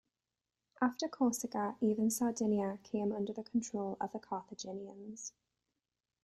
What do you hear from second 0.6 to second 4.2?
After Corsica, even Sardinia came under the control of the